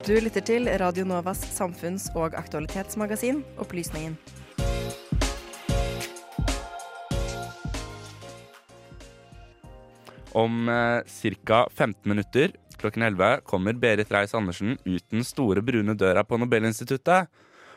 [0.00, 4.14] Du lytter til Radio Novas samfunns- og aktualitetsmagasin Opplysningen.
[10.32, 11.58] Om eh, ca.
[11.68, 17.28] 15 minutter klokken 11 kommer Berit Reiss-Andersen ut den store brune døra på Nobelinstituttet,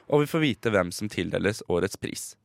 [0.07, 2.37] og vi får vite hvem som tildeles årets pris.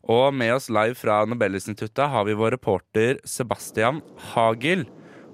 [0.00, 4.00] Og med oss live fra Nobelinstituttet har vi vår reporter Sebastian
[4.32, 4.86] Hagel.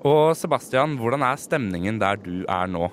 [0.02, 2.90] Og Sebastian, hvordan er stemningen der du er nå?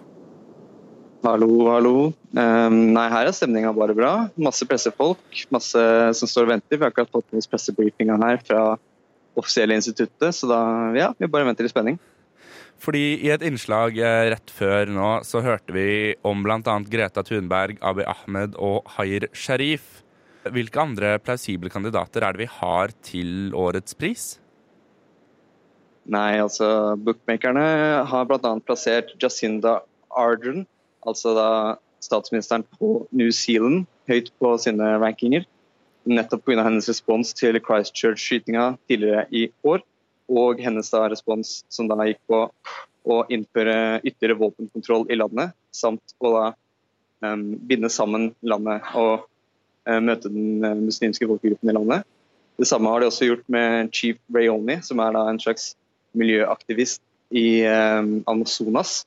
[1.20, 1.96] Hallo, hallo.
[2.32, 4.12] Um, nei, her er stemninga bare bra.
[4.40, 5.82] Masse pressefolk, masse
[6.16, 6.78] som står og venter.
[6.78, 8.62] Vi har akkurat fått med oss her fra
[9.36, 10.62] offisielle instituttet, så da
[10.96, 12.00] ja, vi bare venter i spenning.
[12.80, 16.62] Fordi i et innslag eh, rett før nå så hørte vi om bl.a.
[16.88, 20.06] Greta Thunberg, Abiy Ahmed og Hayr Sharif.
[20.48, 24.38] Hvilke andre plausible kandidater er det vi har til årets pris?
[26.10, 27.68] Nei, altså bookmakerne
[28.08, 28.56] har bl.a.
[28.64, 29.82] plassert Jacinda
[30.16, 30.64] Ardern,
[31.08, 31.50] altså da
[32.04, 35.46] statsministeren på New Zealand, høyt på sine rankinger.
[36.10, 36.64] Nettopp pga.
[36.64, 39.84] hennes respons til Christchurch-skytinga tidligere i år
[40.30, 42.46] og hennes da respons som da gikk på
[43.10, 46.46] å innføre ytterligere våpenkontroll i landet, samt å da
[47.26, 49.26] um, binde sammen landet og
[49.90, 52.08] uh, møte den uh, muslimske folkegruppen i landet.
[52.60, 55.74] Det samme har de også gjort med Chief Rayoni, som er da en slags
[56.20, 59.04] miljøaktivist i um, Amazonas.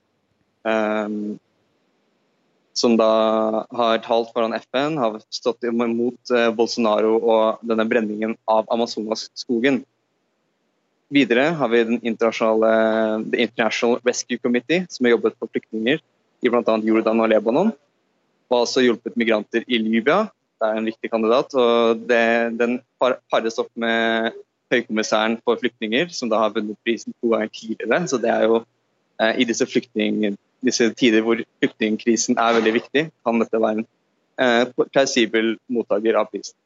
[0.64, 1.38] Um,
[2.72, 8.68] som da har talt foran FN, har stått imot uh, Bolsonaro og denne brenningen av
[8.72, 9.82] Amazonas-skogen.
[11.12, 16.00] Videre har vi den internasjonale The International Rescue Committee, som har jobbet for flyktninger
[16.42, 16.76] i bl.a.
[16.80, 17.72] Jordan og Lebanon.
[18.48, 20.24] Og har også hjulpet migranter i Libya.
[20.56, 21.52] Det er en viktig kandidat.
[21.52, 22.24] og det,
[22.56, 24.32] Den pares opp med
[24.72, 28.00] høykommissæren for flyktninger, som da har vunnet prisen to ganger tidligere.
[28.08, 28.62] Så det er jo
[29.20, 29.68] eh, i disse,
[30.66, 33.86] disse, tider hvor flyktningkrisen er veldig viktig, kan dette være en
[34.40, 36.56] eh, plausibel mottaker av prisen.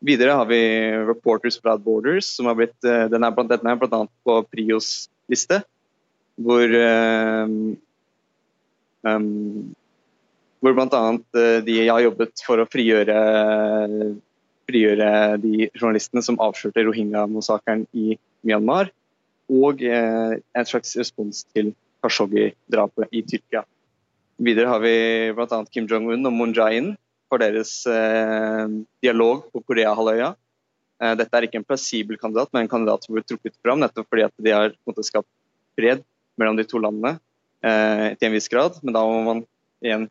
[0.00, 0.60] Videre har vi
[1.04, 4.00] Reporters Without Borders, som har blitt, eh, den er, denne er bl.a.
[4.24, 5.60] på Prios liste.
[6.40, 7.74] Hvor, um,
[9.04, 9.74] um,
[10.64, 11.02] hvor bl.a.
[11.66, 13.18] de har jobbet for å frigjøre,
[14.70, 15.10] frigjøre
[15.42, 18.88] de journalistene som avslørte rohingya-massakren i Myanmar.
[19.52, 23.64] Og en slags respons til Khashoggi-drapet i Tyrkia.
[24.40, 24.94] Videre har vi
[25.36, 25.60] bl.a.
[25.72, 26.94] Kim Jong-un og Moon Jae-in,
[27.30, 28.66] for deres eh,
[29.04, 30.32] dialog på Koreahalvøya.
[31.00, 34.08] Eh, dette er ikke en plassibel kandidat, men en kandidat som blir trukket fram nettopp
[34.10, 35.28] fordi at de har måte, skapt
[35.78, 36.02] fred
[36.40, 37.18] mellom de to landene
[37.62, 38.80] eh, til en viss grad.
[38.82, 39.44] Men da må man
[39.84, 40.08] igjen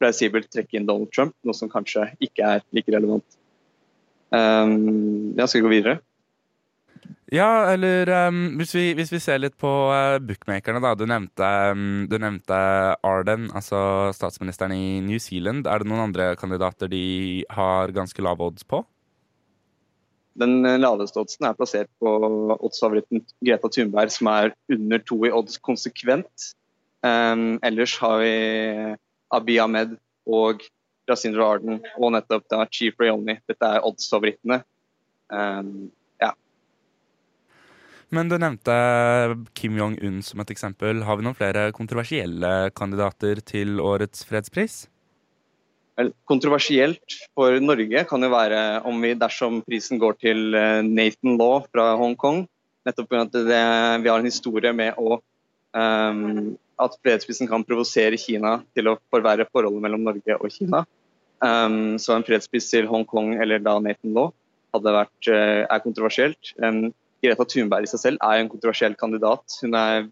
[0.00, 3.26] plausibelt trekke inn Donald Trump, noe som kanskje ikke er like relevant.
[4.30, 5.98] Um, ja, skal vi gå videre?
[7.30, 10.96] Ja, eller um, hvis, vi, hvis, vi, ser litt på uh, bookmakerne, da.
[10.98, 12.56] Du nevnte, um, du nevnte,
[13.06, 15.68] Arden, altså statsministeren i New Zealand.
[15.70, 18.82] Er det noen andre kandidater de har ganske lave odds på?
[20.40, 22.16] Den laveste oddsen er plassert på
[22.56, 26.50] oddsfavoritten Greta Thunberg, som er under to i odds konsekvent.
[27.06, 28.34] Um, ellers har vi
[29.38, 29.94] Abiy Ahmed
[30.26, 30.66] og
[31.08, 33.38] Jacinda Arden og nettopp da Chief Rayoni.
[33.46, 34.62] Dette er oddsfavorittene.
[35.30, 35.90] Um,
[38.14, 38.74] men du nevnte
[39.54, 41.04] Kim Jong-un som et eksempel.
[41.06, 44.82] Har vi noen flere kontroversielle kandidater til årets fredspris?
[46.28, 51.66] Kontroversielt for Norge kan jo være om vi dersom prisen går til eh, Nathan Law
[51.68, 52.46] fra Hongkong.
[52.88, 55.18] Nettopp fordi vi har en historie med å,
[55.76, 60.86] um, at fredsprisen kan provosere Kina til å forverre forholdet mellom Norge og Kina.
[61.44, 64.32] Um, så en fredspris til Hongkong eller da Nathan Law
[64.72, 66.54] hadde vært, uh, er kontroversielt.
[66.62, 66.88] Um,
[67.20, 69.44] Greta Thunberg i seg selv er en kontroversiell kandidat.
[69.62, 70.08] Hun er,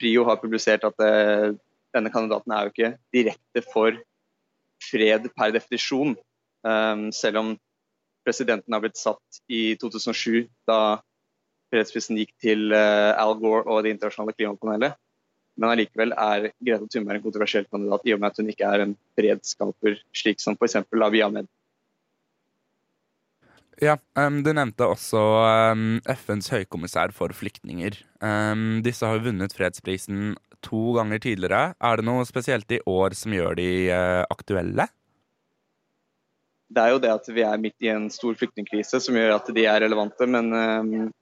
[0.00, 1.54] Prio har publisert at det, eh,
[1.96, 3.96] denne kandidaten er jo ikke direkte for
[4.82, 6.14] fred per definisjon.
[6.66, 7.54] Um, selv om
[8.26, 10.98] presidenten har blitt satt i 2007, da
[11.72, 14.98] fredsprisen gikk til uh, Al Gore og Det internasjonale klimapanelet.
[15.56, 18.84] Men allikevel er Greta Thunberg en kontroversiell kandidat i og med at hun ikke er
[18.84, 20.82] en fredsskaper, slik som f.eks.
[20.84, 21.48] Abiy Ahmed.
[23.82, 25.20] Ja, um, Du nevnte også
[25.72, 27.98] um, FNs høykommissær for flyktninger.
[28.24, 31.74] Um, disse har jo vunnet fredsprisen to ganger tidligere.
[31.76, 34.88] Er det noe spesielt i år som gjør de uh, aktuelle?
[36.72, 39.52] Det er jo det at vi er midt i en stor flyktningkrise som gjør at
[39.54, 40.26] de er relevante.
[40.26, 41.12] Men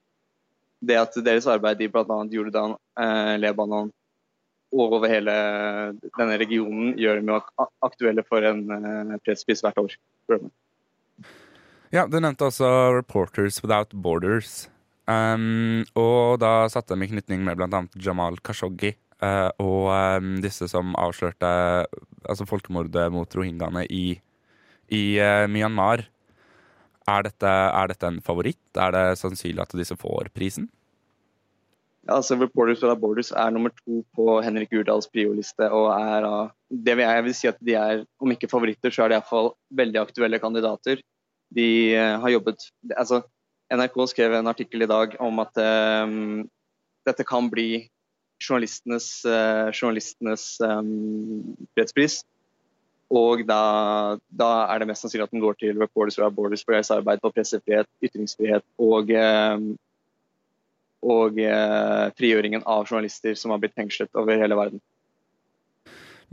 [0.81, 2.17] det at deres arbeid i bl.a.
[2.31, 3.91] Jordan, uh, Lebanon
[4.75, 5.33] og over hele
[6.17, 7.31] denne regionen gjør dem
[7.85, 9.97] aktuelle for en uh, fredspris hvert år.
[11.95, 14.65] Ja, Du nevnte også Reporters Without Borders.
[15.07, 17.79] Um, og da satte de i knytning med bl.a.
[17.95, 18.97] Jamal Khashoggi.
[19.23, 19.87] uh, og
[20.19, 21.47] um, disse som avslørte
[22.27, 24.19] altså folkemordet mot rohingyaene i,
[24.91, 26.03] i uh, Myanmar.
[27.07, 28.59] Er dette, er dette en favoritt?
[28.75, 30.67] Er det sannsynlig at disse får prisen?
[32.03, 35.71] Ja, altså Reporters Without Borders er nummer to på Henrik Urdals prioliste.
[35.71, 39.05] og er uh, det vil jeg, vil si at De er, om ikke favoritter, så
[39.05, 40.99] er de iallfall veldig aktuelle kandidater.
[41.53, 43.23] De uh, har jobbet altså
[43.73, 46.45] NRK skrev en artikkel i dag om at um,
[47.05, 47.87] dette kan bli
[48.41, 52.23] journalistenes, uh, journalistenes um, fredspris.
[53.13, 56.73] Og da, da, er det mest sannsynlig at den går til Reporters Without Borders for
[56.73, 59.11] deres arbeid på pressefrihet, ytringsfrihet og
[61.05, 64.81] og eh, frigjøringen av journalister som har blitt fengslet over hele verden.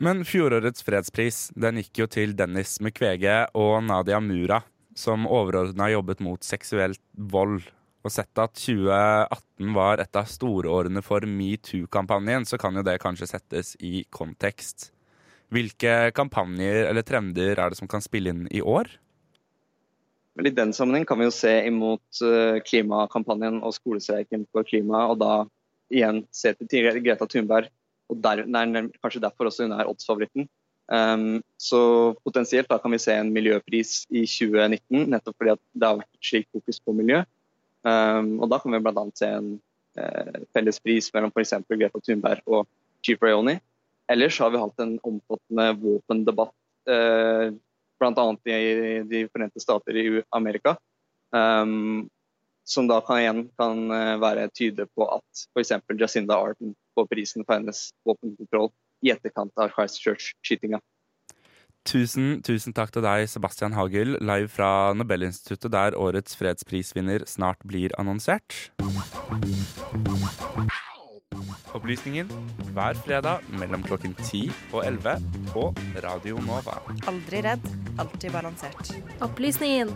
[0.02, 4.62] Men fjorårets fredspris den gikk jo til Dennis Mukwege og Nadia Mura,
[4.98, 7.62] som overordna jobbet mot seksuelt vold.
[8.02, 13.30] Og sett at 2018 var et av storårene for metoo-kampanjen, så kan jo det kanskje
[13.30, 14.90] settes i kontekst.
[15.52, 18.90] Hvilke kampanjer eller trender er det som kan spille inn i år?
[20.34, 25.04] Men I den sammenheng kan vi jo se imot uh, klimakampanjen og skolestreiken for klima,
[25.12, 25.44] og da
[25.92, 27.68] igjen se til Greta Thunberg.
[28.08, 30.48] og der, nei, Kanskje derfor også hun er oddsfavoritten.
[30.92, 31.80] Um, så
[32.24, 36.30] potensielt da kan vi se en miljøpris i 2019, nettopp fordi det har vært et
[36.30, 37.22] slikt fokus på miljø.
[37.86, 39.04] Um, og da kan vi bl.a.
[39.18, 39.50] se en
[39.98, 41.54] uh, felles pris mellom f.eks.
[41.70, 42.66] Greta Thunberg og
[43.04, 43.58] Chief Rayoni.
[44.12, 46.56] Ellers har vi hatt en omfattende våpendebatt
[46.90, 47.52] uh,
[48.02, 48.26] bl.a.
[48.50, 50.76] i De forente stater i Amerika.
[51.32, 52.10] Um,
[52.64, 55.72] som da kan, igjen kan eh, være tydelig på at f.eks.
[55.98, 58.70] Jacinda Arden får prisen for hennes våpenkontroll
[59.02, 60.80] i etterkant av Christchurch-skytinga.
[61.82, 67.90] Tusen, tusen takk til deg, Sebastian Hagel, live fra Nobelinstituttet, der årets fredsprisvinner snart blir
[67.98, 68.70] annonsert.
[71.74, 72.30] Opplysningen
[72.76, 75.16] hver fredag mellom klokken 10 og 11
[75.50, 75.68] på
[76.04, 76.78] Radio Nova.
[77.10, 77.66] Aldri redd,
[77.98, 78.92] alltid balansert.
[79.24, 79.90] Opplysningen